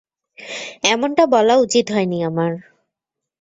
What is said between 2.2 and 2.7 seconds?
আমার।